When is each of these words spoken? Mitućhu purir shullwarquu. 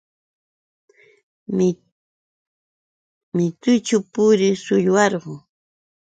Mitućhu 3.35 3.97
purir 4.13 4.55
shullwarquu. 4.63 5.33